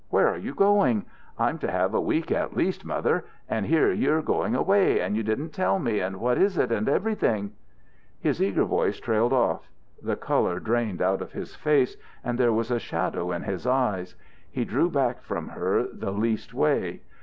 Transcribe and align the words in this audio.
Where 0.09 0.27
are 0.29 0.37
you 0.39 0.55
going? 0.55 1.05
I'm 1.37 1.59
to 1.59 1.69
have 1.69 1.93
a 1.93 2.01
week 2.01 2.31
at 2.31 2.57
least, 2.57 2.83
Mother; 2.83 3.23
and 3.47 3.67
here 3.67 3.91
you're 3.93 4.23
going 4.23 4.55
away, 4.55 4.99
and 4.99 5.15
you 5.15 5.21
didn't 5.21 5.51
tell 5.51 5.77
me, 5.77 5.99
and 5.99 6.17
what 6.19 6.39
is 6.39 6.57
it, 6.57 6.71
and 6.71 6.89
everything?" 6.89 7.51
His 8.19 8.41
eager 8.41 8.63
voice 8.65 8.99
trailed 8.99 9.31
off. 9.31 9.69
The 10.01 10.15
colour 10.15 10.59
drained 10.59 11.03
out 11.03 11.21
of 11.21 11.33
his 11.33 11.53
face 11.55 11.97
and 12.23 12.39
there 12.39 12.51
was 12.51 12.71
a 12.71 12.79
shadow 12.79 13.31
in 13.31 13.43
his 13.43 13.67
eyes. 13.67 14.15
He 14.49 14.65
drew 14.65 14.89
back 14.89 15.21
from 15.21 15.49
her 15.49 15.83
the 15.93 16.09
least 16.09 16.51
way. 16.51 17.01